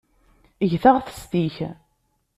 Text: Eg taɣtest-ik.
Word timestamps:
Eg 0.63 0.71
taɣtest-ik. 0.83 1.57